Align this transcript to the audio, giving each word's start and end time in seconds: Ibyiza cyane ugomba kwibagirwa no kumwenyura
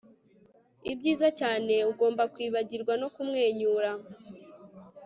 Ibyiza 0.91 1.27
cyane 1.39 1.73
ugomba 1.91 2.23
kwibagirwa 2.33 2.93
no 3.01 3.07
kumwenyura 3.13 3.91